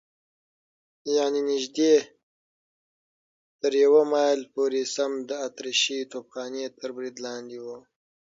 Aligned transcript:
یعنې 1.15 1.39
نږدې 1.51 1.93
تر 3.61 3.71
یوه 3.83 4.01
مایل 4.11 4.41
پورې 4.53 4.81
سم 4.95 5.11
د 5.29 5.31
اتریشۍ 5.47 5.99
توپخانې 6.11 6.65
تر 6.79 6.89
برید 6.97 7.15
لاندې 7.25 7.57
و. 7.65 7.67